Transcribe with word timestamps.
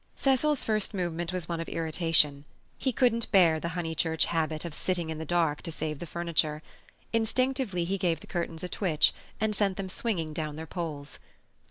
Cecil's 0.15 0.63
first 0.63 0.95
movement 0.95 1.31
was 1.31 1.47
one 1.47 1.59
of 1.59 1.69
irritation. 1.69 2.43
He 2.79 2.91
couldn't 2.91 3.31
bear 3.31 3.59
the 3.59 3.69
Honeychurch 3.77 4.25
habit 4.25 4.65
of 4.65 4.73
sitting 4.73 5.11
in 5.11 5.19
the 5.19 5.25
dark 5.25 5.61
to 5.61 5.71
save 5.71 5.99
the 5.99 6.07
furniture. 6.07 6.63
Instinctively 7.13 7.83
he 7.83 7.99
give 7.99 8.19
the 8.19 8.25
curtains 8.25 8.63
a 8.63 8.67
twitch, 8.67 9.13
and 9.39 9.55
sent 9.55 9.77
them 9.77 9.89
swinging 9.89 10.33
down 10.33 10.55
their 10.55 10.65
poles. 10.65 11.19